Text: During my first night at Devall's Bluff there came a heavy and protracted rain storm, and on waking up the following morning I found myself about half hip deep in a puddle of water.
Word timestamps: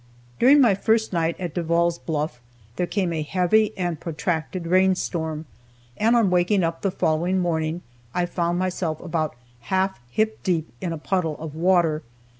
During 0.39 0.61
my 0.61 0.73
first 0.73 1.13
night 1.13 1.35
at 1.39 1.53
Devall's 1.53 1.99
Bluff 1.99 2.41
there 2.75 2.87
came 2.87 3.13
a 3.13 3.21
heavy 3.21 3.71
and 3.77 3.99
protracted 3.99 4.65
rain 4.65 4.95
storm, 4.95 5.45
and 5.95 6.15
on 6.15 6.31
waking 6.31 6.63
up 6.63 6.81
the 6.81 6.89
following 6.89 7.37
morning 7.39 7.83
I 8.11 8.25
found 8.25 8.57
myself 8.57 8.99
about 8.99 9.35
half 9.69 9.99
hip 10.09 10.41
deep 10.41 10.73
in 10.81 10.91
a 10.91 10.97
puddle 10.97 11.37
of 11.37 11.53
water. 11.53 12.01